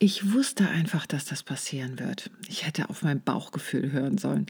[0.00, 2.30] Ich wusste einfach, dass das passieren wird.
[2.48, 4.46] Ich hätte auf mein Bauchgefühl hören sollen.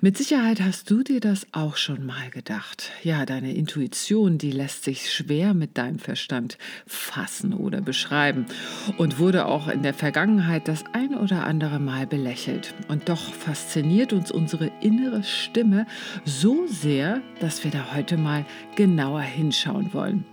[0.00, 2.92] Mit Sicherheit hast du dir das auch schon mal gedacht.
[3.02, 8.46] Ja, deine Intuition, die lässt sich schwer mit deinem Verstand fassen oder beschreiben
[8.96, 12.72] und wurde auch in der Vergangenheit das ein oder andere Mal belächelt.
[12.86, 15.88] Und doch fasziniert uns unsere innere Stimme
[16.24, 20.24] so sehr, dass wir da heute mal genauer hinschauen wollen.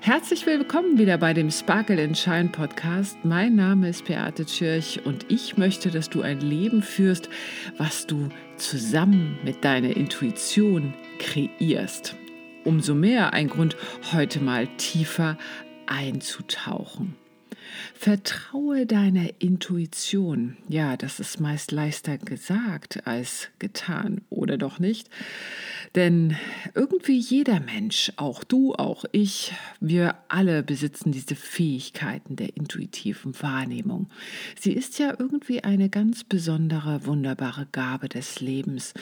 [0.00, 3.18] Herzlich willkommen wieder bei dem Sparkle in Shine Podcast.
[3.22, 7.28] Mein Name ist Beate Tschirch und ich möchte, dass du ein Leben führst,
[7.76, 12.16] was du zusammen mit deiner Intuition kreierst.
[12.64, 13.76] Umso mehr ein Grund,
[14.12, 15.36] heute mal tiefer
[15.86, 17.14] einzutauchen.
[17.94, 20.56] Vertraue deiner Intuition.
[20.68, 25.08] Ja, das ist meist leichter gesagt als getan, oder doch nicht?
[25.94, 26.36] Denn
[26.74, 34.08] irgendwie jeder Mensch, auch du, auch ich, wir alle besitzen diese Fähigkeiten der intuitiven Wahrnehmung.
[34.58, 38.92] Sie ist ja irgendwie eine ganz besondere, wunderbare Gabe des Lebens,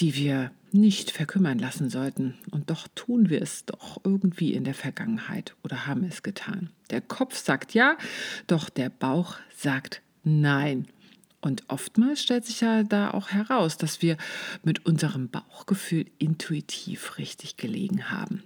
[0.00, 2.34] die wir nicht verkümmern lassen sollten.
[2.50, 6.70] Und doch tun wir es doch irgendwie in der Vergangenheit oder haben es getan.
[6.90, 7.96] Der Kopf sagt ja,
[8.46, 10.86] doch der Bauch sagt nein.
[11.40, 14.16] Und oftmals stellt sich ja da auch heraus, dass wir
[14.62, 18.44] mit unserem Bauchgefühl intuitiv richtig gelegen haben.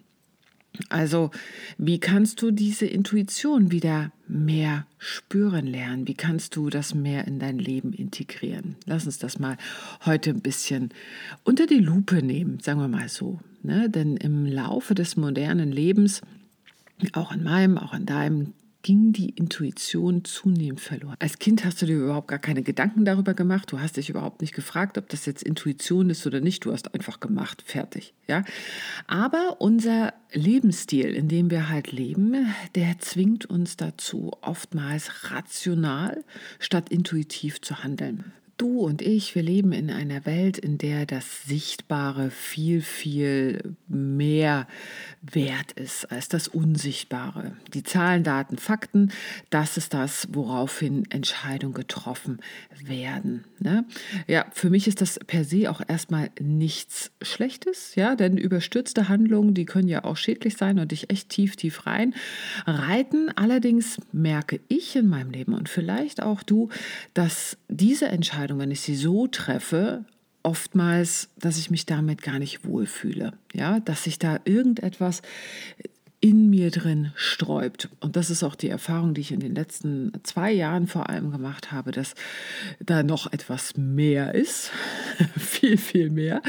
[0.88, 1.30] Also,
[1.78, 6.06] wie kannst du diese Intuition wieder mehr spüren lernen?
[6.06, 8.76] Wie kannst du das mehr in dein Leben integrieren?
[8.84, 9.56] Lass uns das mal
[10.04, 10.90] heute ein bisschen
[11.44, 13.40] unter die Lupe nehmen, sagen wir mal so.
[13.62, 13.90] Ne?
[13.90, 16.22] Denn im Laufe des modernen Lebens,
[17.12, 18.54] auch in meinem, auch in deinem,
[18.86, 21.16] ging die Intuition zunehmend verloren.
[21.18, 23.72] Als Kind hast du dir überhaupt gar keine Gedanken darüber gemacht.
[23.72, 26.64] Du hast dich überhaupt nicht gefragt, ob das jetzt Intuition ist oder nicht.
[26.64, 28.14] Du hast einfach gemacht, fertig.
[28.28, 28.44] Ja?
[29.08, 36.22] Aber unser Lebensstil, in dem wir halt leben, der zwingt uns dazu, oftmals rational
[36.60, 38.34] statt intuitiv zu handeln.
[38.56, 44.66] Du und ich, wir leben in einer Welt, in der das Sichtbare viel, viel mehr
[45.20, 47.52] wert ist als das Unsichtbare.
[47.74, 49.12] Die Zahlen, Daten, Fakten,
[49.50, 52.38] das ist das, woraufhin Entscheidungen getroffen
[52.82, 53.44] werden.
[53.58, 53.84] Ne?
[54.26, 59.52] Ja, für mich ist das per se auch erstmal nichts Schlechtes, ja, denn überstürzte Handlungen,
[59.52, 62.14] die können ja auch schädlich sein und dich echt tief, tief rein
[62.66, 63.28] reiten.
[63.36, 66.70] Allerdings merke ich in meinem Leben und vielleicht auch du,
[67.12, 70.04] dass diese Entscheidungen Entscheidung, wenn ich sie so treffe,
[70.44, 73.32] oftmals, dass ich mich damit gar nicht wohlfühle.
[73.52, 75.22] Ja, dass sich da irgendetwas
[76.20, 77.88] in mir drin sträubt.
[77.98, 81.32] Und das ist auch die Erfahrung, die ich in den letzten zwei Jahren vor allem
[81.32, 82.14] gemacht habe, dass
[82.78, 84.70] da noch etwas mehr ist,
[85.36, 86.40] viel, viel mehr.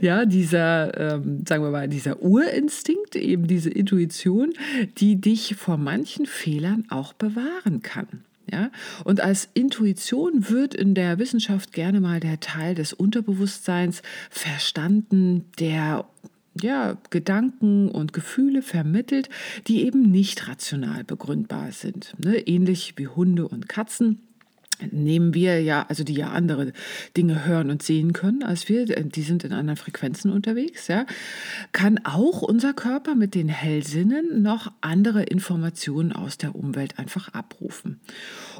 [0.00, 4.52] Ja, dieser, ähm, sagen wir mal, dieser Urinstinkt, eben diese Intuition,
[4.98, 8.24] die dich vor manchen Fehlern auch bewahren kann.
[8.52, 8.70] Ja?
[9.04, 16.06] Und als Intuition wird in der Wissenschaft gerne mal der Teil des Unterbewusstseins verstanden, der
[16.60, 19.28] ja, Gedanken und Gefühle vermittelt,
[19.66, 22.14] die eben nicht rational begründbar sind.
[22.18, 22.38] Ne?
[22.38, 24.20] Ähnlich wie Hunde und Katzen
[24.90, 26.72] nehmen wir ja, also die ja andere
[27.16, 31.06] Dinge hören und sehen können als wir, die sind in anderen Frequenzen unterwegs, ja,
[31.72, 38.00] kann auch unser Körper mit den Hellsinnen noch andere Informationen aus der Umwelt einfach abrufen.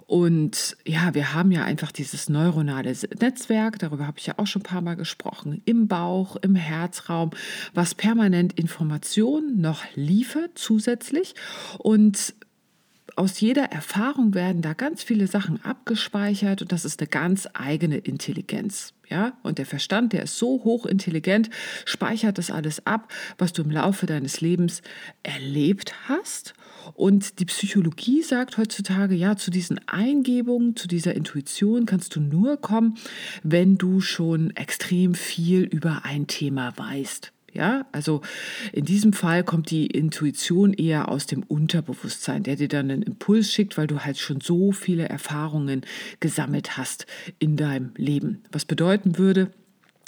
[0.06, 4.62] Und ja, wir haben ja einfach dieses neuronale Netzwerk, darüber habe ich ja auch schon
[4.62, 7.30] ein paar Mal gesprochen, im Bauch, im Herzraum,
[7.74, 11.34] was permanent Informationen noch liefert zusätzlich.
[11.78, 12.34] Und
[13.20, 17.98] aus jeder Erfahrung werden da ganz viele Sachen abgespeichert und das ist eine ganz eigene
[17.98, 18.94] Intelligenz.
[19.10, 21.50] Ja, und der Verstand, der ist so hochintelligent,
[21.84, 24.80] speichert das alles ab, was du im Laufe deines Lebens
[25.22, 26.54] erlebt hast.
[26.94, 32.56] Und die Psychologie sagt heutzutage, ja, zu diesen Eingebungen, zu dieser Intuition kannst du nur
[32.56, 32.96] kommen,
[33.42, 37.32] wenn du schon extrem viel über ein Thema weißt.
[37.52, 38.22] Ja, also
[38.72, 43.52] in diesem Fall kommt die Intuition eher aus dem Unterbewusstsein, der dir dann einen Impuls
[43.52, 45.82] schickt, weil du halt schon so viele Erfahrungen
[46.20, 47.06] gesammelt hast
[47.38, 48.42] in deinem Leben.
[48.52, 49.50] Was bedeuten würde,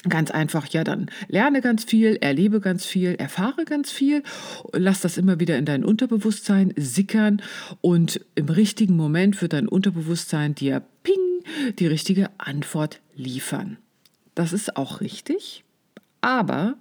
[0.08, 4.24] Ganz einfach, ja, dann lerne ganz viel, erlebe ganz viel, erfahre ganz viel,
[4.72, 7.40] lass das immer wieder in dein Unterbewusstsein sickern
[7.82, 11.14] und im richtigen Moment wird dein Unterbewusstsein dir ping
[11.78, 13.76] die richtige Antwort liefern.
[14.34, 15.62] Das ist auch richtig,
[16.20, 16.74] aber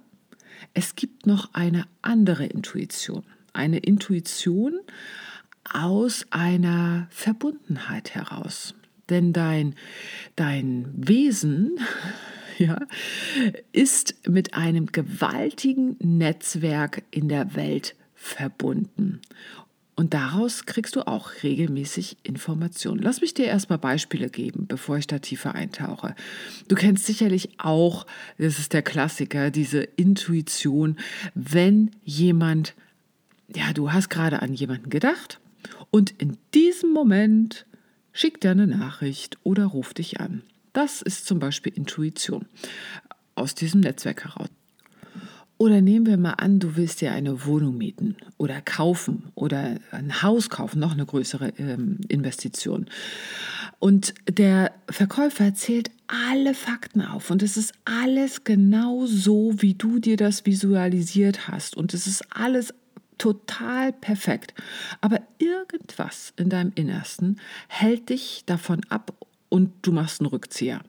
[0.74, 3.24] es gibt noch eine andere Intuition.
[3.52, 4.80] Eine Intuition
[5.70, 8.74] aus einer Verbundenheit heraus.
[9.08, 9.74] Denn dein,
[10.36, 11.78] dein Wesen
[12.58, 12.78] ja,
[13.72, 19.20] ist mit einem gewaltigen Netzwerk in der Welt verbunden.
[20.02, 23.00] Und daraus kriegst du auch regelmäßig Informationen.
[23.00, 26.16] Lass mich dir erstmal Beispiele geben, bevor ich da tiefer eintauche.
[26.66, 28.04] Du kennst sicherlich auch,
[28.36, 30.96] das ist der Klassiker, diese Intuition,
[31.36, 32.74] wenn jemand,
[33.54, 35.38] ja, du hast gerade an jemanden gedacht
[35.92, 37.64] und in diesem Moment
[38.12, 40.42] schickt er eine Nachricht oder ruft dich an.
[40.72, 42.46] Das ist zum Beispiel Intuition
[43.36, 44.48] aus diesem Netzwerk heraus.
[45.62, 50.20] Oder nehmen wir mal an, du willst dir eine Wohnung mieten oder kaufen oder ein
[50.20, 52.86] Haus kaufen, noch eine größere ähm, Investition.
[53.78, 60.00] Und der Verkäufer zählt alle Fakten auf und es ist alles genau so, wie du
[60.00, 61.76] dir das visualisiert hast.
[61.76, 62.74] Und es ist alles
[63.16, 64.54] total perfekt.
[65.00, 67.38] Aber irgendwas in deinem Innersten
[67.68, 69.14] hält dich davon ab
[69.48, 70.80] und du machst einen Rückzieher.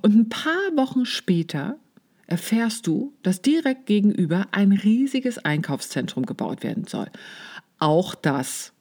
[0.00, 1.76] Und ein paar Wochen später
[2.32, 7.10] erfährst du, dass direkt gegenüber ein riesiges Einkaufszentrum gebaut werden soll.
[7.78, 8.72] Auch das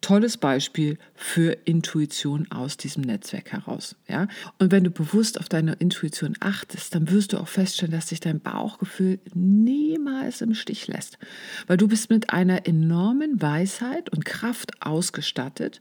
[0.00, 3.94] tolles Beispiel für Intuition aus diesem Netzwerk heraus.
[4.08, 4.26] Ja?
[4.58, 8.20] Und wenn du bewusst auf deine Intuition achtest, dann wirst du auch feststellen, dass sich
[8.20, 11.18] dein Bauchgefühl niemals im Stich lässt.
[11.66, 15.78] Weil du bist mit einer enormen Weisheit und Kraft ausgestattet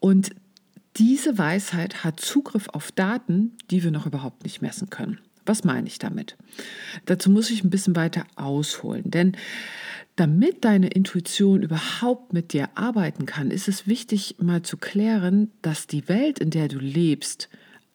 [0.00, 0.32] und
[0.98, 5.18] diese Weisheit hat Zugriff auf Daten, die wir noch überhaupt nicht messen können.
[5.46, 6.36] Was meine ich damit?
[7.06, 9.36] Dazu muss ich ein bisschen weiter ausholen, denn
[10.16, 15.86] damit deine Intuition überhaupt mit dir arbeiten kann, ist es wichtig mal zu klären, dass
[15.86, 17.50] die Welt, in der du lebst,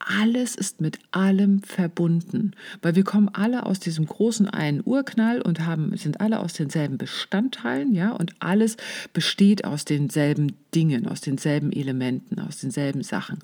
[0.08, 2.52] alles ist mit allem verbunden,
[2.82, 6.98] weil wir kommen alle aus diesem großen einen Urknall und haben, sind alle aus denselben
[6.98, 8.78] Bestandteilen, ja, und alles
[9.14, 13.40] besteht aus denselben Dingen, aus denselben Elementen, aus denselben Sachen.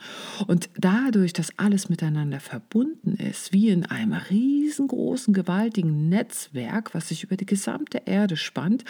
[0.48, 7.24] Und dadurch, dass alles miteinander verbunden ist, wie in einem riesengroßen, gewaltigen Netzwerk, was sich
[7.24, 8.84] über die gesamte Erde spannt,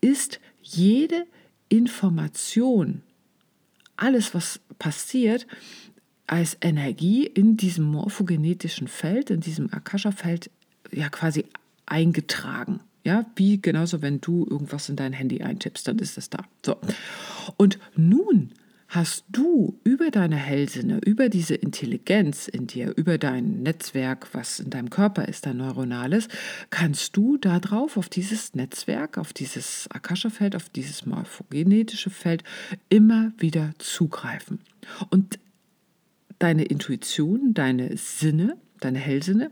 [0.00, 1.26] ist jede
[1.68, 3.02] Information,
[3.96, 5.46] alles, was passiert,
[6.28, 10.50] als Energie in diesem morphogenetischen Feld, in diesem Akasha-Feld,
[10.92, 11.44] ja quasi
[11.86, 12.80] eingetragen.
[13.04, 16.44] Ja, wie genauso, wenn du irgendwas in dein Handy eintippst, dann ist es da.
[16.64, 16.76] So.
[17.56, 18.52] Und nun
[18.88, 24.70] hast du über deine Hellsinne, über diese Intelligenz in dir, über dein Netzwerk, was in
[24.70, 26.28] deinem Körper ist, dein neuronales,
[26.70, 32.44] kannst du darauf, auf dieses Netzwerk, auf dieses Akasha-Feld, auf dieses morphogenetische Feld
[32.88, 34.60] immer wieder zugreifen.
[35.10, 35.38] Und
[36.38, 39.50] deine Intuition, deine Sinne, deine Hellsinne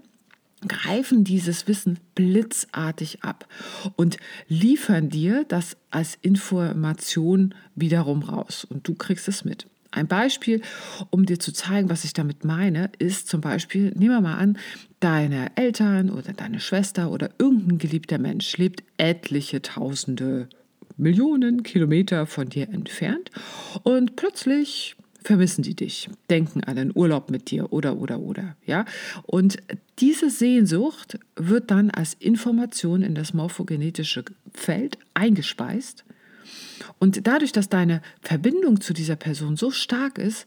[0.66, 3.46] greifen dieses Wissen blitzartig ab
[3.96, 4.16] und
[4.48, 9.66] liefern dir das als Information wiederum raus und du kriegst es mit.
[9.90, 10.60] Ein Beispiel,
[11.10, 14.58] um dir zu zeigen, was ich damit meine, ist zum Beispiel, nehmen wir mal an,
[15.00, 20.48] deine Eltern oder deine Schwester oder irgendein geliebter Mensch lebt etliche tausende
[20.96, 23.30] Millionen Kilometer von dir entfernt
[23.84, 24.95] und plötzlich
[25.26, 28.56] vermissen die dich, denken an einen Urlaub mit dir oder, oder, oder.
[28.64, 28.84] Ja?
[29.24, 29.56] Und
[29.98, 34.24] diese Sehnsucht wird dann als Information in das morphogenetische
[34.54, 36.04] Feld eingespeist.
[37.00, 40.46] Und dadurch, dass deine Verbindung zu dieser Person so stark ist,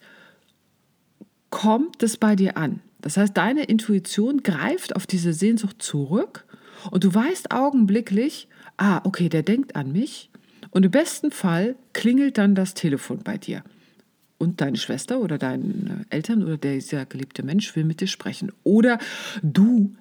[1.50, 2.80] kommt es bei dir an.
[3.02, 6.46] Das heißt, deine Intuition greift auf diese Sehnsucht zurück
[6.90, 8.48] und du weißt augenblicklich,
[8.78, 10.30] ah, okay, der denkt an mich.
[10.72, 13.62] Und im besten Fall klingelt dann das Telefon bei dir
[14.40, 18.52] und deine Schwester oder deine Eltern oder dieser geliebte Mensch will mit dir sprechen.
[18.64, 18.98] Oder
[19.44, 19.96] du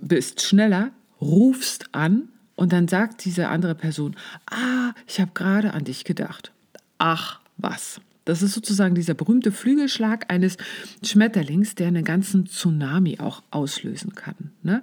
[0.00, 4.14] bist schneller, rufst an und dann sagt diese andere Person,
[4.50, 6.52] ah, ich habe gerade an dich gedacht.
[6.98, 8.00] Ach, was.
[8.24, 10.56] Das ist sozusagen dieser berühmte Flügelschlag eines
[11.02, 14.52] Schmetterlings, der einen ganzen Tsunami auch auslösen kann.
[14.62, 14.82] Ne?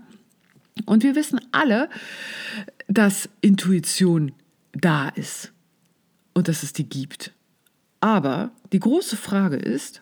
[0.86, 1.89] Und wir wissen alle,
[2.88, 4.31] dass Intuition
[4.71, 5.51] da ist
[6.33, 7.31] und dass es die gibt.
[8.03, 10.01] Aber die große Frage ist,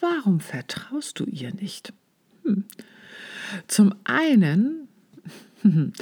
[0.00, 1.94] warum vertraust du ihr nicht?
[2.44, 2.64] Hm.
[3.68, 4.86] Zum einen,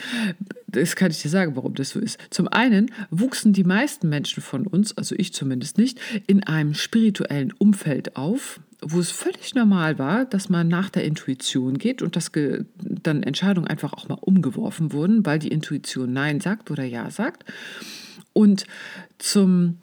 [0.66, 2.18] das kann ich dir sagen, warum das so ist.
[2.30, 7.52] Zum einen wuchsen die meisten Menschen von uns, also ich zumindest nicht, in einem spirituellen
[7.52, 12.32] Umfeld auf, wo es völlig normal war, dass man nach der Intuition geht und dass
[12.80, 17.44] dann Entscheidungen einfach auch mal umgeworfen wurden, weil die Intuition Nein sagt oder Ja sagt.
[18.32, 18.66] Und
[19.18, 19.78] zum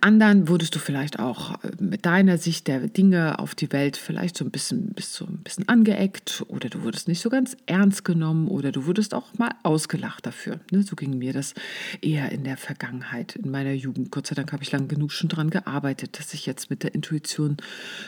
[0.00, 4.36] anderen wurdest du vielleicht auch äh, mit deiner Sicht der Dinge auf die Welt vielleicht
[4.36, 8.04] so ein bisschen, bist so ein bisschen angeeckt oder du wurdest nicht so ganz ernst
[8.04, 10.60] genommen oder du wurdest auch mal ausgelacht dafür.
[10.70, 10.82] Ne?
[10.82, 11.54] So ging mir das
[12.00, 14.10] eher in der Vergangenheit, in meiner Jugend.
[14.10, 16.94] Gott sei Dank habe ich lang genug schon daran gearbeitet, dass ich jetzt mit der
[16.94, 17.56] Intuition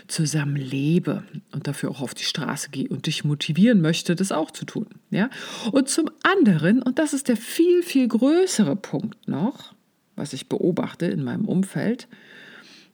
[0.09, 4.51] zusammen lebe und dafür auch auf die Straße gehe und dich motivieren möchte, das auch
[4.51, 4.87] zu tun.
[5.73, 9.75] Und zum anderen, und das ist der viel, viel größere Punkt noch,
[10.21, 12.07] was ich beobachte in meinem Umfeld,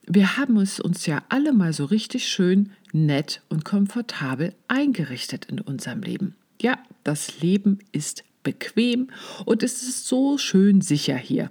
[0.06, 5.60] wir haben es uns ja alle mal so richtig schön, nett und komfortabel eingerichtet in
[5.60, 6.36] unserem Leben.
[6.62, 9.08] Ja, das Leben ist bequem
[9.44, 11.50] und es ist so schön sicher hier.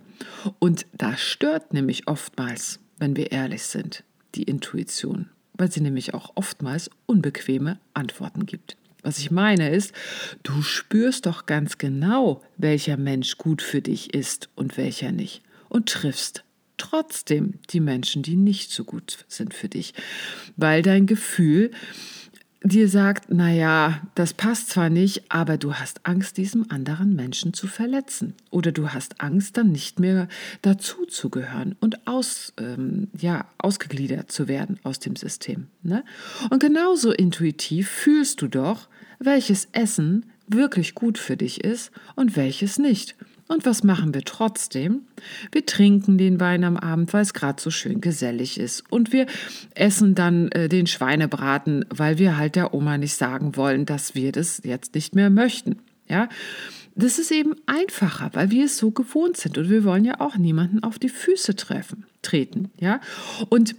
[0.60, 4.06] Und da stört nämlich oftmals, wenn wir ehrlich sind,
[4.36, 8.78] die Intuition, weil sie nämlich auch oftmals unbequeme Antworten gibt.
[9.04, 9.92] Was ich meine ist,
[10.44, 15.90] du spürst doch ganz genau, welcher Mensch gut für dich ist und welcher nicht und
[15.90, 16.44] triffst
[16.78, 19.94] trotzdem die Menschen, die nicht so gut sind für dich,
[20.58, 21.72] weil dein Gefühl
[22.66, 27.68] dir sagt, naja, das passt zwar nicht, aber du hast Angst, diesem anderen Menschen zu
[27.68, 28.34] verletzen.
[28.50, 30.28] Oder du hast Angst, dann nicht mehr
[30.64, 35.68] dazu zu gehören und aus, ähm, ja, ausgegliedert zu werden aus dem System.
[35.84, 36.04] Ne?
[36.50, 38.88] Und genauso intuitiv fühlst du doch,
[39.20, 43.16] welches Essen wirklich gut für dich ist und welches nicht.
[43.48, 45.02] Und was machen wir trotzdem?
[45.52, 48.84] Wir trinken den Wein am Abend, weil es gerade so schön gesellig ist.
[48.90, 49.28] Und wir
[49.76, 54.32] essen dann äh, den Schweinebraten, weil wir halt der Oma nicht sagen wollen, dass wir
[54.32, 55.78] das jetzt nicht mehr möchten.
[56.08, 56.28] Ja,
[56.96, 60.38] das ist eben einfacher, weil wir es so gewohnt sind und wir wollen ja auch
[60.38, 62.72] niemanden auf die Füße treffen, treten.
[62.80, 63.02] Ja,
[63.50, 63.76] und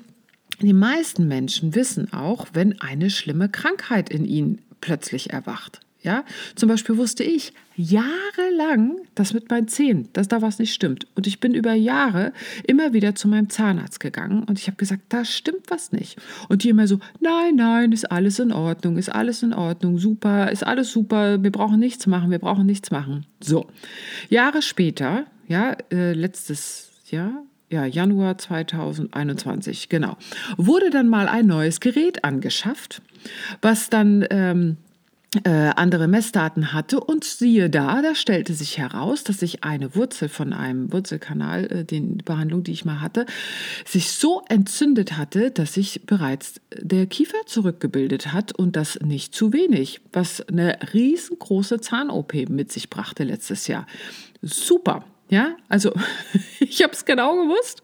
[0.61, 5.81] die meisten Menschen wissen auch, wenn eine schlimme Krankheit in ihnen plötzlich erwacht.
[6.07, 11.09] Ja, zum Beispiel wusste ich jahrelang, dass mit meinen Zähnen, dass da was nicht stimmt.
[11.17, 12.33] Und ich bin über Jahre
[12.65, 16.17] immer wieder zu meinem Zahnarzt gegangen und ich habe gesagt, da stimmt was nicht.
[16.49, 20.53] Und die immer so, nein, nein, ist alles in Ordnung, ist alles in Ordnung, super,
[20.53, 23.27] ist alles super, wir brauchen nichts machen, wir brauchen nichts machen.
[23.41, 23.67] So,
[24.29, 30.17] Jahre später, ja, äh, letztes Jahr, ja, Januar 2021, genau,
[30.57, 33.03] wurde dann mal ein neues Gerät angeschafft,
[33.61, 34.77] was dann ähm,
[35.45, 40.29] äh, andere Messdaten hatte und siehe da, da stellte sich heraus, dass sich eine Wurzel
[40.29, 43.27] von einem Wurzelkanal, äh, den Behandlung, die ich mal hatte,
[43.85, 49.53] sich so entzündet hatte, dass sich bereits der Kiefer zurückgebildet hat und das nicht zu
[49.53, 53.87] wenig, was eine riesengroße Zahn-OP mit sich brachte letztes Jahr.
[54.43, 55.05] Super.
[55.29, 55.93] Ja, also
[56.61, 57.83] ich habe es genau gewusst,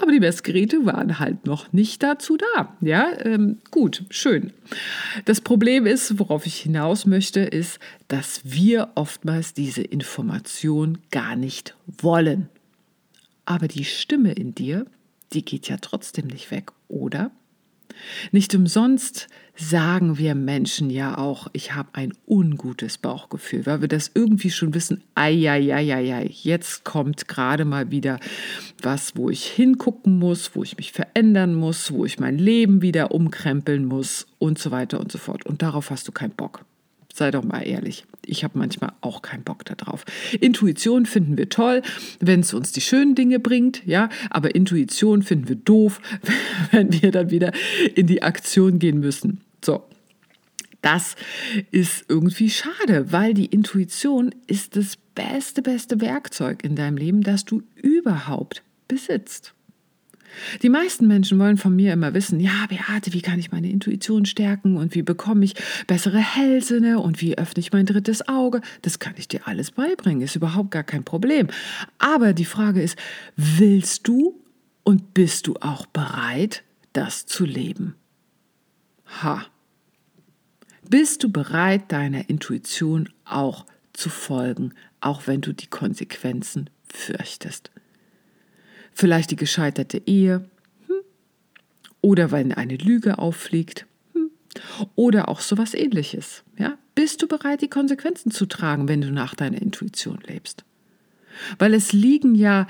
[0.00, 2.76] aber die Messgeräte waren halt noch nicht dazu da.
[2.80, 4.52] Ja, ähm, gut, schön.
[5.26, 11.76] Das Problem ist, worauf ich hinaus möchte, ist, dass wir oftmals diese Information gar nicht
[11.86, 12.48] wollen.
[13.44, 14.86] Aber die Stimme in dir,
[15.34, 17.30] die geht ja trotzdem nicht weg, oder?
[18.30, 19.28] Nicht umsonst
[19.70, 24.74] sagen wir Menschen ja auch, ich habe ein ungutes Bauchgefühl, weil wir das irgendwie schon
[24.74, 28.18] wissen, ei, jetzt kommt gerade mal wieder
[28.82, 33.12] was, wo ich hingucken muss, wo ich mich verändern muss, wo ich mein Leben wieder
[33.12, 35.46] umkrempeln muss und so weiter und so fort.
[35.46, 36.64] Und darauf hast du keinen Bock.
[37.14, 38.04] Sei doch mal ehrlich.
[38.24, 40.04] Ich habe manchmal auch keinen Bock darauf.
[40.40, 41.82] Intuition finden wir toll,
[42.20, 46.00] wenn es uns die schönen Dinge bringt, ja, aber Intuition finden wir doof,
[46.70, 47.52] wenn wir dann wieder
[47.94, 49.40] in die Aktion gehen müssen.
[49.64, 49.84] So.
[50.82, 51.14] Das
[51.70, 57.44] ist irgendwie schade, weil die Intuition ist das beste, beste Werkzeug in deinem Leben, das
[57.44, 59.54] du überhaupt besitzt.
[60.62, 64.24] Die meisten Menschen wollen von mir immer wissen, ja, Beate, wie kann ich meine Intuition
[64.24, 65.54] stärken und wie bekomme ich
[65.86, 68.60] bessere Hellsinne und wie öffne ich mein drittes Auge?
[68.80, 71.48] Das kann ich dir alles beibringen, ist überhaupt gar kein Problem.
[71.98, 72.96] Aber die Frage ist,
[73.36, 74.40] willst du
[74.84, 77.94] und bist du auch bereit, das zu leben?
[79.22, 79.46] Ha.
[80.92, 87.70] Bist du bereit, deiner Intuition auch zu folgen, auch wenn du die Konsequenzen fürchtest?
[88.92, 90.44] vielleicht die gescheiterte Ehe
[90.86, 90.96] hm.
[92.00, 94.30] oder wenn eine Lüge auffliegt hm.
[94.94, 96.42] oder auch sowas ähnliches.
[96.58, 96.76] Ja?
[96.94, 100.64] Bist du bereit, die Konsequenzen zu tragen, wenn du nach deiner Intuition lebst?
[101.58, 102.66] Weil es liegen ja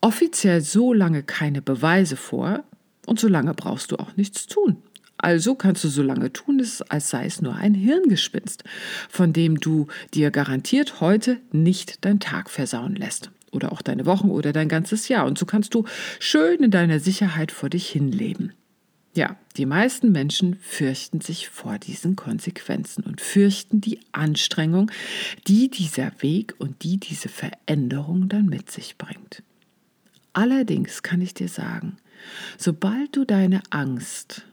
[0.00, 2.64] offiziell so lange keine Beweise vor
[3.06, 4.82] und so lange brauchst du auch nichts tun.
[5.18, 8.64] Also kannst du so lange tun, als sei es nur ein Hirngespinst,
[9.08, 14.30] von dem du dir garantiert heute nicht deinen Tag versauen lässt oder auch deine Wochen
[14.30, 15.26] oder dein ganzes Jahr.
[15.26, 15.84] Und so kannst du
[16.20, 18.52] schön in deiner Sicherheit vor dich hinleben.
[19.14, 24.92] Ja, die meisten Menschen fürchten sich vor diesen Konsequenzen und fürchten die Anstrengung,
[25.48, 29.42] die dieser Weg und die diese Veränderung dann mit sich bringt.
[30.34, 31.96] Allerdings kann ich dir sagen,
[32.58, 34.44] sobald du deine Angst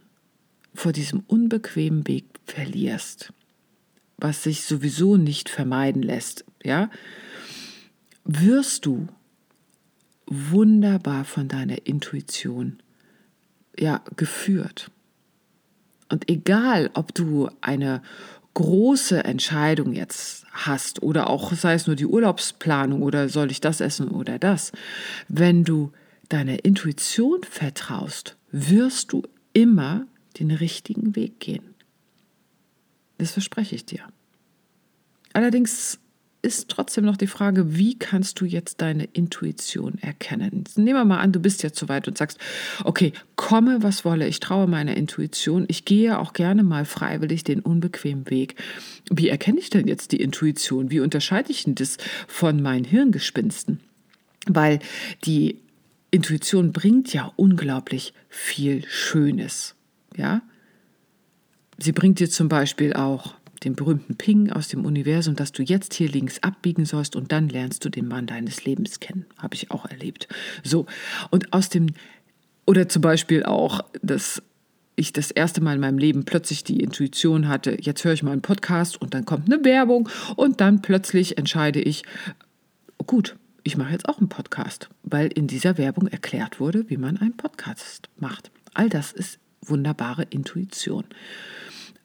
[0.75, 3.33] vor diesem unbequemen Weg verlierst,
[4.17, 6.89] was sich sowieso nicht vermeiden lässt, ja,
[8.23, 9.07] wirst du
[10.27, 12.79] wunderbar von deiner Intuition
[13.77, 14.89] ja geführt.
[16.09, 18.01] Und egal, ob du eine
[18.53, 23.81] große Entscheidung jetzt hast oder auch sei es nur die Urlaubsplanung oder soll ich das
[23.81, 24.71] essen oder das,
[25.27, 25.91] wenn du
[26.29, 30.07] deiner Intuition vertraust, wirst du immer
[30.39, 31.75] den richtigen Weg gehen.
[33.17, 34.01] Das verspreche ich dir.
[35.33, 35.99] Allerdings
[36.45, 40.63] ist trotzdem noch die Frage, wie kannst du jetzt deine Intuition erkennen?
[40.75, 42.37] Nehmen wir mal an, du bist jetzt so weit und sagst,
[42.83, 47.61] okay, komme, was wolle, ich traue meiner Intuition, ich gehe auch gerne mal freiwillig den
[47.61, 48.55] unbequemen Weg.
[49.09, 50.91] Wie erkenne ich denn jetzt die Intuition?
[50.91, 53.79] Wie unterscheide ich denn das von meinen Hirngespinsten?
[54.45, 54.79] Weil
[55.25, 55.61] die
[56.11, 59.75] Intuition bringt ja unglaublich viel Schönes.
[60.17, 60.41] Ja?
[61.77, 65.93] Sie bringt dir zum Beispiel auch den berühmten Ping aus dem Universum, dass du jetzt
[65.93, 69.25] hier links abbiegen sollst und dann lernst du den Mann deines Lebens kennen.
[69.37, 70.27] Habe ich auch erlebt.
[70.63, 70.85] So,
[71.31, 71.87] und aus dem,
[72.65, 74.41] oder zum Beispiel auch, dass
[74.95, 78.31] ich das erste Mal in meinem Leben plötzlich die Intuition hatte, jetzt höre ich mal
[78.31, 82.03] einen Podcast und dann kommt eine Werbung und dann plötzlich entscheide ich,
[83.05, 87.17] gut, ich mache jetzt auch einen Podcast, weil in dieser Werbung erklärt wurde, wie man
[87.17, 88.51] einen Podcast macht.
[88.73, 91.05] All das ist wunderbare Intuition.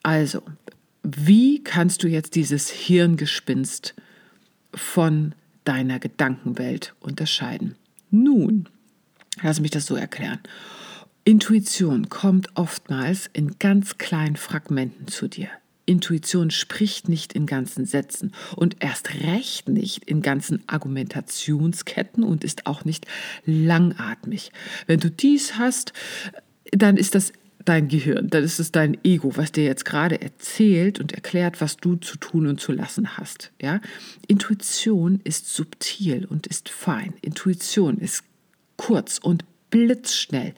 [0.03, 0.43] Also,
[1.03, 3.95] wie kannst du jetzt dieses Hirngespinst
[4.75, 7.77] von deiner Gedankenwelt unterscheiden?
[8.11, 8.69] Nun,
[9.43, 10.41] lass mich das so erklären.
[11.25, 15.49] Intuition kommt oftmals in ganz kleinen Fragmenten zu dir.
[15.87, 22.67] Intuition spricht nicht in ganzen Sätzen und erst recht nicht in ganzen Argumentationsketten und ist
[22.67, 23.07] auch nicht
[23.45, 24.53] langatmig.
[24.87, 25.93] Wenn du dies hast,
[26.71, 27.33] dann ist das
[27.65, 31.77] dein Gehirn, dann ist es dein Ego, was dir jetzt gerade erzählt und erklärt, was
[31.77, 33.53] du zu tun und zu lassen hast.
[33.61, 33.81] Ja?
[34.27, 37.15] Intuition ist subtil und ist fein.
[37.23, 38.25] Intuition ist
[38.77, 40.55] kurz und blitzschnell.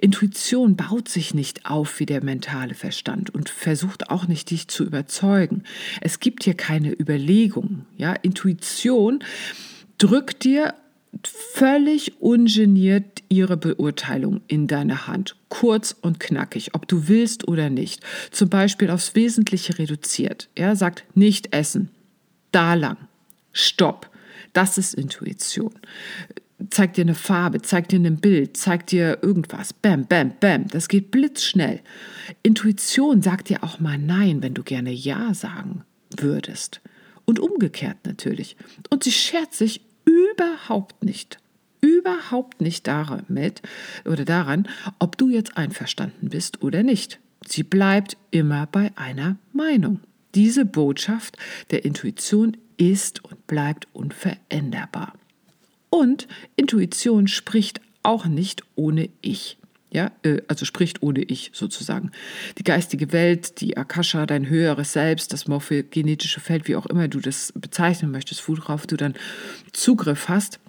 [0.00, 4.84] Intuition baut sich nicht auf wie der mentale Verstand und versucht auch nicht dich zu
[4.84, 5.62] überzeugen.
[6.00, 7.86] Es gibt hier keine Überlegung.
[7.96, 9.22] Ja, Intuition
[9.98, 10.74] drückt dir
[11.24, 15.36] völlig ungeniert ihre Beurteilung in deine Hand.
[15.48, 18.02] Kurz und knackig, ob du willst oder nicht.
[18.30, 20.48] Zum Beispiel aufs Wesentliche reduziert.
[20.54, 21.90] Er sagt nicht essen.
[22.52, 22.96] Da lang.
[23.52, 24.10] Stopp.
[24.52, 25.72] Das ist Intuition
[26.70, 29.72] zeigt dir eine Farbe, zeigt dir ein Bild, zeigt dir irgendwas.
[29.72, 30.68] Bam, bam, bam.
[30.68, 31.80] Das geht blitzschnell.
[32.42, 35.84] Intuition sagt dir auch mal Nein, wenn du gerne Ja sagen
[36.16, 36.80] würdest.
[37.24, 38.56] Und umgekehrt natürlich.
[38.88, 39.80] Und sie schert sich
[40.36, 41.38] überhaupt nicht,
[41.80, 43.62] überhaupt nicht damit
[44.04, 44.68] oder daran,
[44.98, 47.20] ob du jetzt einverstanden bist oder nicht.
[47.46, 50.00] Sie bleibt immer bei einer Meinung.
[50.34, 51.38] Diese Botschaft
[51.70, 55.14] der Intuition ist und bleibt unveränderbar.
[55.88, 59.56] Und Intuition spricht auch nicht ohne Ich.
[59.96, 62.10] Ja, äh, also spricht ohne Ich sozusagen.
[62.58, 67.18] Die geistige Welt, die Akasha, dein höheres Selbst, das morphogenetische Feld, wie auch immer du
[67.18, 69.14] das bezeichnen möchtest, worauf du dann
[69.72, 70.60] Zugriff hast,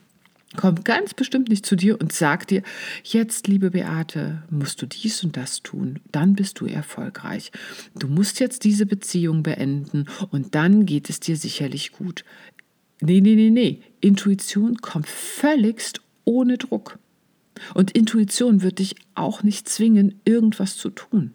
[0.56, 2.64] kommt ganz bestimmt nicht zu dir und sagt dir,
[3.04, 7.52] jetzt, liebe Beate, musst du dies und das tun, dann bist du erfolgreich.
[7.96, 12.24] Du musst jetzt diese Beziehung beenden und dann geht es dir sicherlich gut.
[13.02, 13.82] Nee, nee, nee, nee.
[14.00, 16.98] Intuition kommt völligst ohne Druck.
[17.74, 21.34] Und Intuition wird dich auch nicht zwingen, irgendwas zu tun.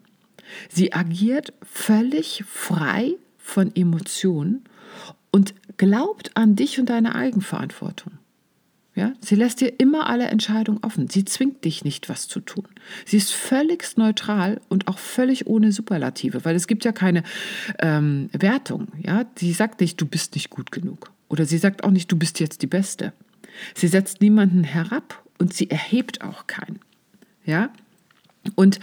[0.69, 4.63] Sie agiert völlig frei von Emotionen
[5.31, 8.13] und glaubt an dich und deine Eigenverantwortung.
[8.95, 11.09] Ja, sie lässt dir immer alle Entscheidungen offen.
[11.09, 12.67] Sie zwingt dich nicht, was zu tun.
[13.05, 17.23] Sie ist völlig neutral und auch völlig ohne Superlative, weil es gibt ja keine
[17.79, 18.89] ähm, Wertung.
[19.01, 21.11] Ja, sie sagt nicht, du bist nicht gut genug.
[21.27, 23.13] Oder sie sagt auch nicht, du bist jetzt die Beste.
[23.73, 26.79] Sie setzt niemanden herab und sie erhebt auch keinen.
[27.45, 27.69] Ja?
[28.55, 28.79] Und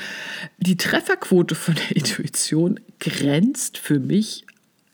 [0.59, 4.45] die Trefferquote von der Intuition grenzt für mich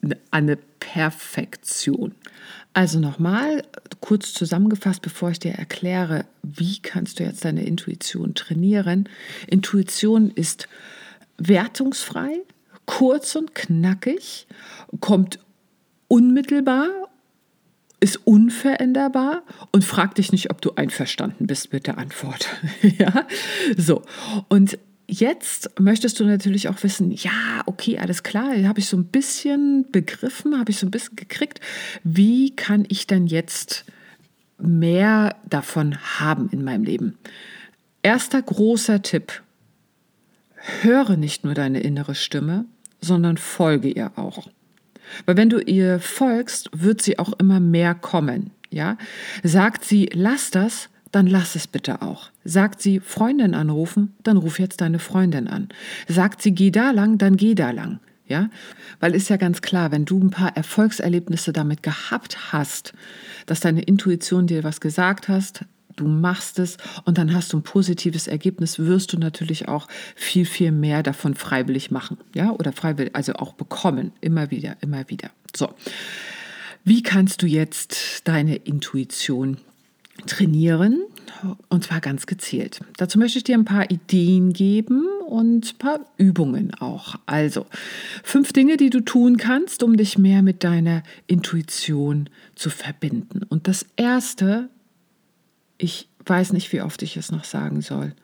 [0.00, 2.14] an eine Perfektion.
[2.72, 3.64] Also nochmal
[3.98, 9.08] kurz zusammengefasst, bevor ich dir erkläre, wie kannst du jetzt deine Intuition trainieren.
[9.48, 10.68] Intuition ist
[11.36, 12.42] wertungsfrei,
[12.84, 14.46] kurz und knackig,
[15.00, 15.40] kommt
[16.06, 17.05] unmittelbar
[18.06, 19.42] ist unveränderbar
[19.72, 22.46] und frag dich nicht, ob du einverstanden bist mit der Antwort.
[22.82, 23.26] ja,
[23.76, 24.02] so.
[24.48, 29.06] Und jetzt möchtest du natürlich auch wissen, ja, okay, alles klar, habe ich so ein
[29.06, 31.60] bisschen begriffen, habe ich so ein bisschen gekriegt.
[32.04, 33.84] Wie kann ich denn jetzt
[34.56, 37.18] mehr davon haben in meinem Leben?
[38.04, 39.42] Erster großer Tipp.
[40.82, 42.66] Höre nicht nur deine innere Stimme,
[43.00, 44.46] sondern folge ihr auch.
[45.24, 48.50] Weil wenn du ihr folgst, wird sie auch immer mehr kommen.
[48.70, 48.96] Ja?
[49.42, 52.30] Sagt sie, lass das, dann lass es bitte auch.
[52.44, 55.68] Sagt sie, Freundin anrufen, dann ruf jetzt deine Freundin an.
[56.08, 58.00] Sagt sie, geh da lang, dann geh da lang.
[58.28, 58.50] Ja,
[58.98, 62.92] weil ist ja ganz klar, wenn du ein paar Erfolgserlebnisse damit gehabt hast,
[63.46, 65.64] dass deine Intuition dir was gesagt hast,
[65.96, 70.46] du machst es und dann hast du ein positives Ergebnis, wirst du natürlich auch viel,
[70.46, 72.18] viel mehr davon freiwillig machen.
[72.34, 74.12] Ja, oder freiwillig, also auch bekommen.
[74.20, 75.30] Immer wieder, immer wieder.
[75.54, 75.70] So.
[76.84, 79.58] Wie kannst du jetzt deine Intuition
[80.26, 81.02] trainieren?
[81.68, 82.80] Und zwar ganz gezielt.
[82.96, 87.16] Dazu möchte ich dir ein paar Ideen geben und ein paar Übungen auch.
[87.26, 87.66] Also,
[88.22, 93.42] fünf Dinge, die du tun kannst, um dich mehr mit deiner Intuition zu verbinden.
[93.48, 94.68] Und das erste
[95.78, 98.14] ich weiß nicht, wie oft ich es noch sagen soll.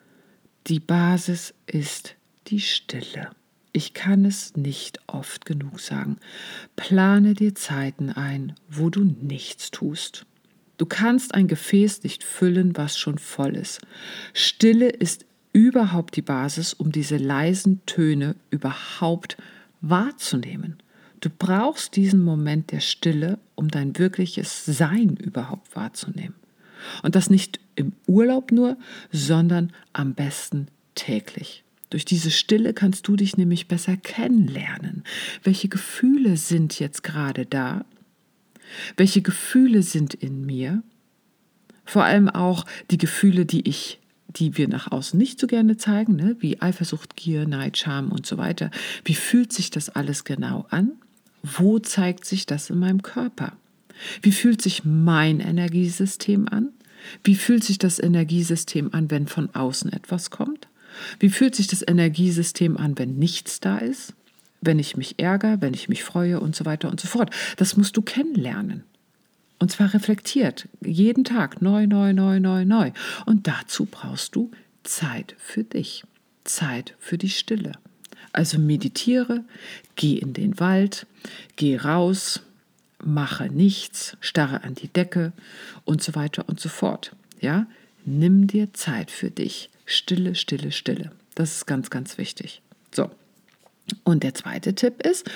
[0.66, 2.16] Die Basis ist
[2.48, 3.30] die Stille.
[3.72, 6.18] Ich kann es nicht oft genug sagen.
[6.76, 10.26] Plane dir Zeiten ein, wo du nichts tust.
[10.76, 13.80] Du kannst ein Gefäß nicht füllen, was schon voll ist.
[14.34, 19.36] Stille ist überhaupt die Basis, um diese leisen Töne überhaupt
[19.80, 20.78] wahrzunehmen.
[21.20, 26.34] Du brauchst diesen Moment der Stille, um dein wirkliches Sein überhaupt wahrzunehmen.
[27.02, 28.76] Und das nicht im Urlaub nur,
[29.10, 31.64] sondern am besten täglich.
[31.90, 35.04] Durch diese Stille kannst du dich nämlich besser kennenlernen.
[35.42, 37.84] Welche Gefühle sind jetzt gerade da?
[38.96, 40.82] Welche Gefühle sind in mir?
[41.84, 43.98] Vor allem auch die Gefühle, die ich
[44.36, 46.36] die wir nach außen nicht so gerne zeigen, ne?
[46.40, 48.70] wie Eifersucht, Gier, Neid, Scham und so weiter.
[49.04, 50.92] Wie fühlt sich das alles genau an?
[51.42, 53.56] Wo zeigt sich das in meinem Körper?
[54.22, 56.68] Wie fühlt sich mein Energiesystem an?
[57.24, 60.68] Wie fühlt sich das Energiesystem an, wenn von außen etwas kommt?
[61.18, 64.14] Wie fühlt sich das Energiesystem an, wenn nichts da ist?
[64.60, 67.30] Wenn ich mich ärgere, wenn ich mich freue und so weiter und so fort.
[67.56, 68.84] Das musst du kennenlernen.
[69.58, 72.90] Und zwar reflektiert, jeden Tag neu, neu, neu, neu, neu.
[73.26, 74.50] Und dazu brauchst du
[74.82, 76.04] Zeit für dich,
[76.44, 77.72] Zeit für die Stille.
[78.32, 79.44] Also meditiere,
[79.94, 81.06] geh in den Wald,
[81.56, 82.40] geh raus,
[83.04, 85.32] mache nichts, starre an die Decke
[85.84, 87.14] und so weiter und so fort.
[87.40, 87.66] Ja,
[88.04, 89.70] nimm dir Zeit für dich.
[89.84, 91.12] Stille, stille, stille.
[91.34, 92.62] Das ist ganz, ganz wichtig.
[92.94, 93.10] So.
[94.04, 95.28] Und der zweite Tipp ist,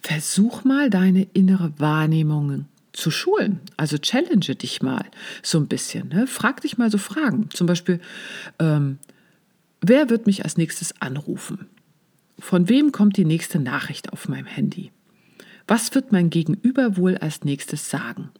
[0.00, 3.60] versuch mal deine innere Wahrnehmung zu schulen.
[3.76, 5.04] Also challenge dich mal
[5.42, 6.08] so ein bisschen.
[6.08, 6.26] Ne?
[6.26, 7.50] Frag dich mal so Fragen.
[7.50, 8.00] Zum Beispiel,
[8.58, 8.98] ähm,
[9.80, 11.66] wer wird mich als nächstes anrufen?
[12.38, 14.90] Von wem kommt die nächste Nachricht auf meinem Handy?
[15.66, 18.30] Was wird mein Gegenüber wohl als nächstes sagen?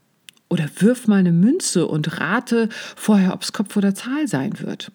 [0.48, 4.92] Oder wirf mal eine Münze und rate vorher, ob es Kopf oder Zahl sein wird.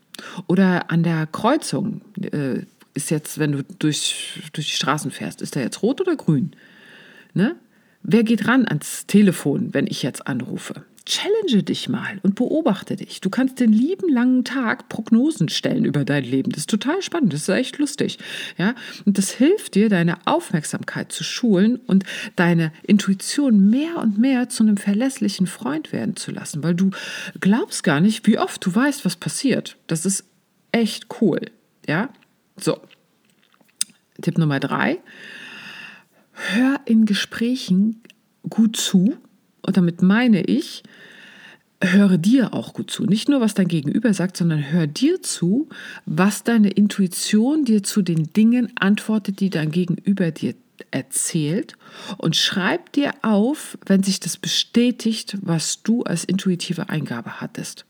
[0.48, 2.62] Oder an der Kreuzung äh,
[2.94, 6.52] ist jetzt, wenn du durch, durch die Straßen fährst, ist da jetzt rot oder grün?
[7.34, 7.56] Ne?
[8.04, 10.86] Wer geht ran ans Telefon, wenn ich jetzt anrufe?
[11.10, 13.20] Challenge dich mal und beobachte dich.
[13.20, 16.52] Du kannst den lieben langen Tag Prognosen stellen über dein Leben.
[16.52, 18.20] Das ist total spannend, das ist echt lustig.
[18.58, 18.76] Ja?
[19.06, 22.04] Und das hilft dir, deine Aufmerksamkeit zu schulen und
[22.36, 26.92] deine Intuition mehr und mehr zu einem verlässlichen Freund werden zu lassen, weil du
[27.42, 29.78] glaubst gar nicht, wie oft du weißt, was passiert.
[29.88, 30.26] Das ist
[30.72, 31.42] echt cool.
[31.88, 32.10] Ja?
[32.56, 32.80] So.
[34.22, 35.00] Tipp Nummer drei.
[36.34, 38.04] Hör in Gesprächen
[38.48, 39.18] gut zu.
[39.70, 40.82] Und damit meine ich,
[41.80, 43.04] höre dir auch gut zu.
[43.04, 45.70] Nicht nur, was dein Gegenüber sagt, sondern hör dir zu,
[46.08, 50.56] was deine Intuition dir zu den Dingen antwortet, die dein Gegenüber dir
[50.90, 51.76] erzählt
[52.18, 57.86] und schreib dir auf, wenn sich das bestätigt, was du als intuitive Eingabe hattest.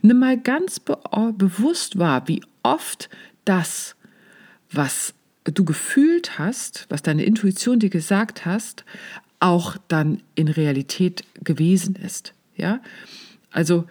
[0.00, 0.98] Nimm mal ganz be
[1.38, 3.08] bewusst wahr, wie oft
[3.44, 3.94] das,
[4.72, 8.84] was du gefühlt hast, was deine Intuition dir gesagt hast,
[9.42, 12.32] auch dann in Realität gewesen ist.
[12.56, 12.80] Ja,
[13.50, 13.86] also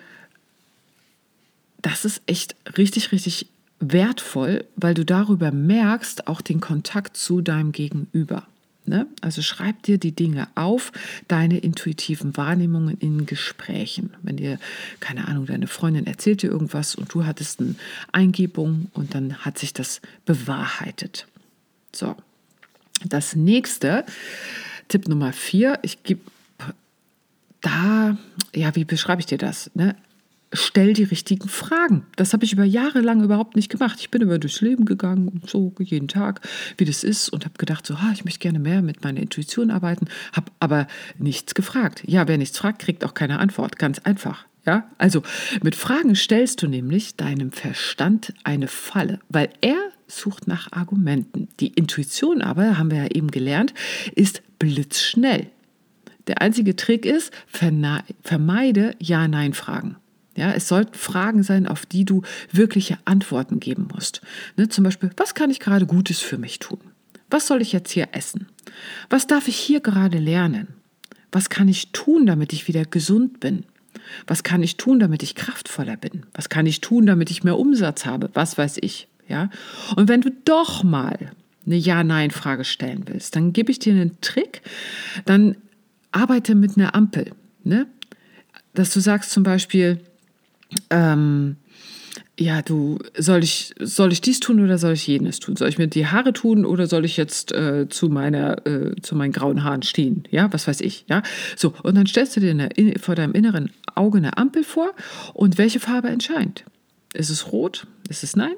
[1.81, 3.47] das ist echt richtig, richtig
[3.79, 8.47] wertvoll, weil du darüber merkst auch den Kontakt zu deinem Gegenüber.
[8.85, 9.07] Ne?
[9.21, 10.91] Also schreib dir die Dinge auf,
[11.27, 14.13] deine intuitiven Wahrnehmungen in Gesprächen.
[14.21, 14.59] Wenn dir,
[14.99, 17.75] keine Ahnung, deine Freundin erzählt dir irgendwas und du hattest eine
[18.11, 21.27] Eingebung und dann hat sich das bewahrheitet.
[21.93, 22.15] So,
[23.05, 24.05] das nächste,
[24.91, 26.19] Tipp Nummer vier, ich gebe
[27.62, 28.17] da,
[28.54, 29.71] ja, wie beschreibe ich dir das?
[29.73, 29.95] Ne?
[30.51, 32.06] Stell die richtigen Fragen.
[32.17, 33.99] Das habe ich über Jahre lang überhaupt nicht gemacht.
[34.01, 36.41] Ich bin immer durchs Leben gegangen und so jeden Tag,
[36.77, 39.71] wie das ist und habe gedacht, so, ah, ich möchte gerne mehr mit meiner Intuition
[39.71, 42.04] arbeiten, habe aber nichts gefragt.
[42.06, 43.80] Ja, wer nichts fragt, kriegt auch keine Antwort.
[43.80, 44.45] Ganz einfach.
[44.65, 45.23] Ja, also
[45.63, 49.77] mit Fragen stellst du nämlich deinem Verstand eine Falle, weil er
[50.12, 51.47] sucht nach Argumenten.
[51.60, 53.74] Die Intuition aber, haben wir ja eben gelernt,
[54.15, 55.47] ist blitzschnell.
[56.28, 59.97] Der einzige Trick ist, vermeide Ja-Nein-Fragen.
[60.36, 62.21] Ja, es sollten Fragen sein, auf die du
[62.52, 64.21] wirkliche Antworten geben musst.
[64.56, 66.80] Ne, zum Beispiel, was kann ich gerade Gutes für mich tun?
[67.30, 68.47] Was soll ich jetzt hier essen?
[69.10, 70.69] Was darf ich hier gerade lernen?
[71.32, 73.65] Was kann ich tun, damit ich wieder gesund bin?
[74.28, 76.26] Was kann ich tun, damit ich kraftvoller bin?
[76.34, 78.30] Was kann ich tun, damit ich mehr Umsatz habe?
[78.34, 79.49] Was weiß ich, ja?
[79.95, 81.31] Und wenn du doch mal
[81.65, 84.61] eine Ja-Nein-Frage stellen willst, dann gebe ich dir einen Trick.
[85.25, 85.55] Dann
[86.11, 87.31] arbeite mit einer Ampel,
[87.63, 87.87] ne?
[88.73, 89.99] Dass du sagst zum Beispiel,
[90.89, 91.57] ähm,
[92.39, 95.55] ja, du, soll ich, soll ich dies tun oder soll ich jenes tun?
[95.55, 99.15] Soll ich mir die Haare tun oder soll ich jetzt äh, zu meiner, äh, zu
[99.15, 100.23] meinen grauen Haaren stehen?
[100.31, 101.21] Ja, was weiß ich, ja.
[101.55, 104.91] So, und dann stellst du dir eine, vor deinem inneren Auge eine Ampel vor
[105.33, 106.65] und welche Farbe entscheidet?
[107.13, 107.85] Ist es rot?
[108.09, 108.55] Ist es nein?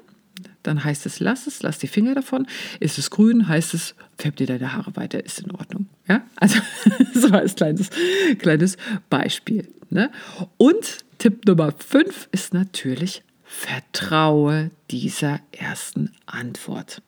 [0.64, 2.46] Dann heißt es, lass es, lass die Finger davon.
[2.80, 5.86] Ist es grün, heißt es, färb dir deine Haare weiter, ist in Ordnung.
[6.08, 6.58] Ja, also
[7.14, 7.90] so als kleines,
[8.38, 8.76] kleines
[9.08, 9.68] Beispiel.
[9.90, 10.10] Ne?
[10.56, 17.02] Und Tipp Nummer 5 ist natürlich Vertraue dieser ersten Antwort.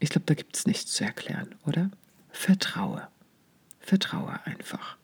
[0.00, 1.90] Ich glaube, da gibt es nichts zu erklären, oder?
[2.30, 3.08] Vertraue.
[3.80, 4.96] Vertraue einfach.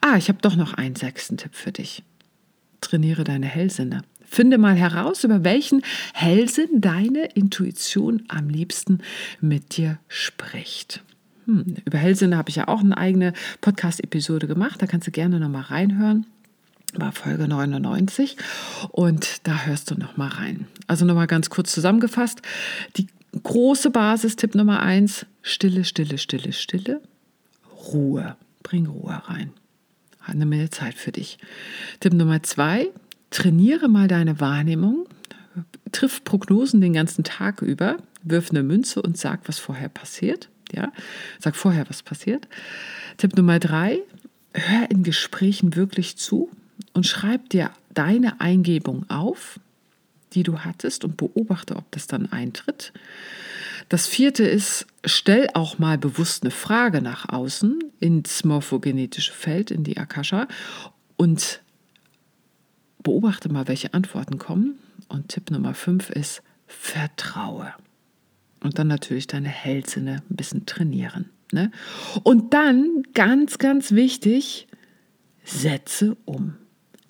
[0.00, 2.02] Ah, ich habe doch noch einen sechsten Tipp für dich.
[2.80, 4.02] Trainiere deine Hellsinne.
[4.26, 5.82] Finde mal heraus, über welchen
[6.12, 8.98] Hellsinn deine Intuition am liebsten
[9.40, 11.02] mit dir spricht.
[11.46, 14.80] Hm, über Hellsinne habe ich ja auch eine eigene Podcast-Episode gemacht.
[14.80, 16.26] Da kannst du gerne noch mal reinhören
[16.96, 18.36] war Folge 99
[18.90, 20.66] und da hörst du noch mal rein.
[20.86, 22.42] Also noch mal ganz kurz zusammengefasst,
[22.96, 23.08] die
[23.42, 27.00] große Basis Tipp Nummer eins: Stille, Stille, Stille, Stille,
[27.92, 28.36] Ruhe.
[28.62, 29.52] Bring Ruhe rein.
[30.32, 31.38] Nimm mir Zeit für dich.
[32.00, 32.88] Tipp Nummer zwei:
[33.34, 35.08] Trainiere mal deine Wahrnehmung.
[35.90, 37.96] Triff Prognosen den ganzen Tag über.
[38.22, 40.48] Wirf eine Münze und sag, was vorher passiert.
[40.72, 40.92] Ja,
[41.40, 42.46] sag vorher, was passiert.
[43.16, 43.98] Tipp Nummer drei:
[44.52, 46.48] Hör in Gesprächen wirklich zu
[46.92, 49.58] und schreib dir deine Eingebung auf,
[50.34, 52.92] die du hattest und beobachte, ob das dann eintritt.
[53.88, 59.82] Das vierte ist, stell auch mal bewusst eine Frage nach außen ins morphogenetische Feld, in
[59.82, 60.46] die Akasha
[61.16, 61.63] und
[63.04, 64.80] beobachte mal, welche Antworten kommen.
[65.08, 67.72] Und Tipp Nummer fünf ist, vertraue.
[68.60, 71.30] Und dann natürlich deine Hellsinne ein bisschen trainieren.
[71.52, 71.70] Ne?
[72.24, 74.66] Und dann, ganz, ganz wichtig,
[75.44, 76.56] setze um.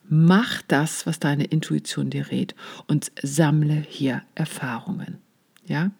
[0.06, 2.54] Mach das, was deine Intuition dir rät
[2.88, 5.18] und sammle hier Erfahrungen.
[5.64, 5.92] Ja?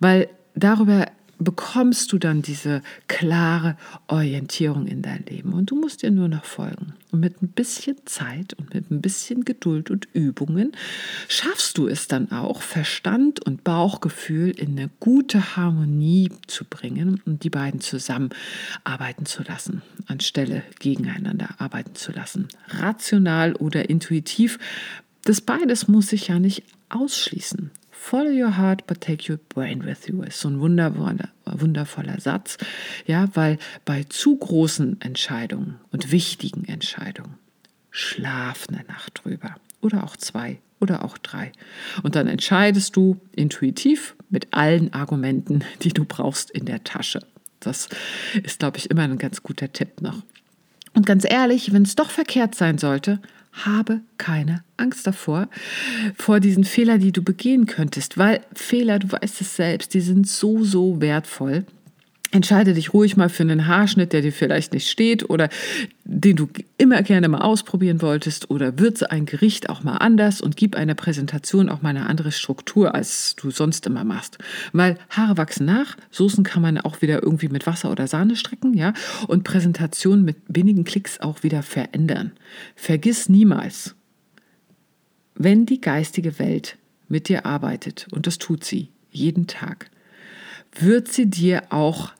[0.00, 1.06] Weil darüber
[1.40, 3.76] bekommst du dann diese klare
[4.06, 5.52] Orientierung in dein Leben.
[5.52, 6.94] Und du musst dir nur noch folgen.
[7.10, 10.72] Und mit ein bisschen Zeit und mit ein bisschen Geduld und Übungen
[11.28, 17.42] schaffst du es dann auch, Verstand und Bauchgefühl in eine gute Harmonie zu bringen und
[17.42, 18.30] die beiden zusammen
[18.84, 22.48] arbeiten zu lassen, anstelle gegeneinander arbeiten zu lassen.
[22.68, 24.58] Rational oder intuitiv,
[25.24, 27.70] das beides muss sich ja nicht ausschließen.
[28.02, 32.56] Follow your heart, but take your brain with you ist so ein wundervoller, wundervoller Satz,
[33.06, 37.34] ja, weil bei zu großen Entscheidungen und wichtigen Entscheidungen
[37.90, 41.52] schlaf eine Nacht drüber oder auch zwei oder auch drei.
[42.02, 47.20] Und dann entscheidest du intuitiv mit allen Argumenten, die du brauchst in der Tasche.
[47.60, 47.90] Das
[48.42, 50.22] ist, glaube ich, immer ein ganz guter Tipp noch.
[50.94, 53.20] Und ganz ehrlich, wenn es doch verkehrt sein sollte,
[53.52, 55.48] habe keine Angst davor,
[56.16, 60.28] vor diesen Fehlern, die du begehen könntest, weil Fehler, du weißt es selbst, die sind
[60.28, 61.64] so, so wertvoll.
[62.32, 65.48] Entscheide dich ruhig mal für einen Haarschnitt, der dir vielleicht nicht steht oder
[66.04, 70.56] den du immer gerne mal ausprobieren wolltest oder würze ein Gericht auch mal anders und
[70.56, 74.38] gib einer Präsentation auch mal eine andere Struktur, als du sonst immer machst.
[74.72, 78.74] Weil Haare wachsen nach, Soßen kann man auch wieder irgendwie mit Wasser oder Sahne strecken,
[78.74, 78.92] ja,
[79.26, 82.30] und Präsentation mit wenigen Klicks auch wieder verändern.
[82.76, 83.96] Vergiss niemals,
[85.34, 86.76] wenn die geistige Welt
[87.08, 89.90] mit dir arbeitet, und das tut sie jeden Tag,
[90.78, 92.12] wird sie dir auch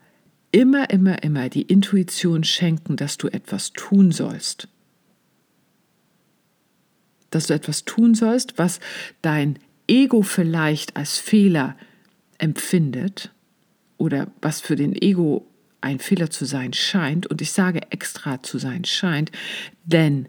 [0.53, 4.69] immer, immer, immer die Intuition schenken, dass du etwas tun sollst.
[7.31, 8.81] Dass du etwas tun sollst, was
[9.23, 11.77] dein Ego vielleicht als Fehler
[12.39, 13.33] empfindet
[13.99, 15.47] oder was für den Ego
[15.81, 17.27] ein Fehler zu sein scheint.
[17.27, 19.31] Und ich sage extra zu sein scheint,
[19.85, 20.29] denn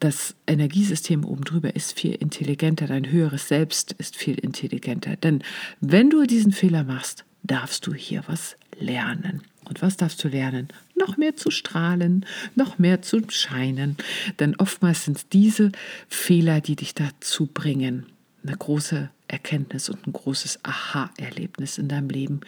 [0.00, 5.16] das Energiesystem oben drüber ist viel intelligenter, dein höheres Selbst ist viel intelligenter.
[5.16, 5.42] Denn
[5.80, 9.42] wenn du diesen Fehler machst, darfst du hier was lernen.
[9.68, 10.68] Und was darfst du lernen?
[10.96, 13.96] Noch mehr zu strahlen, noch mehr zu scheinen.
[14.38, 15.72] Denn oftmals sind es diese
[16.08, 18.06] Fehler, die dich dazu bringen,
[18.42, 22.40] eine große Erkenntnis und ein großes Aha-Erlebnis in deinem Leben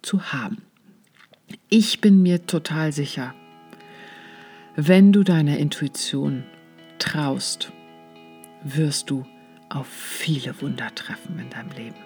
[0.00, 0.62] zu haben.
[1.68, 3.34] Ich bin mir total sicher,
[4.76, 6.44] wenn du deiner Intuition
[6.98, 7.72] traust,
[8.64, 9.26] wirst du
[9.68, 11.96] auf viele Wunder treffen in deinem Leben.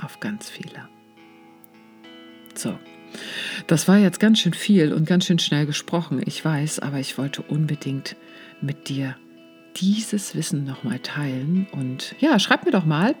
[0.00, 0.88] Auf ganz viele.
[2.58, 2.76] So,
[3.68, 7.16] das war jetzt ganz schön viel und ganz schön schnell gesprochen, ich weiß, aber ich
[7.16, 8.16] wollte unbedingt
[8.60, 9.16] mit dir
[9.76, 11.68] dieses Wissen nochmal teilen.
[11.70, 13.14] Und ja, schreib mir doch mal,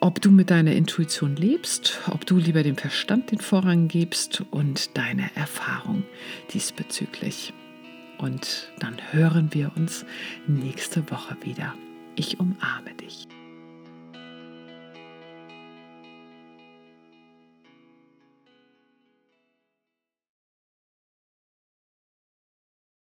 [0.00, 4.96] ob du mit deiner Intuition lebst, ob du lieber dem Verstand den Vorrang gibst und
[4.98, 6.02] deine Erfahrung
[6.52, 7.52] diesbezüglich.
[8.18, 10.04] Und dann hören wir uns
[10.48, 11.72] nächste Woche wieder.
[12.16, 13.28] Ich umarme dich.